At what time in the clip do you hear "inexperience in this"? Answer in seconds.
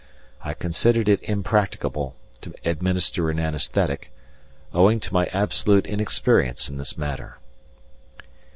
5.85-6.97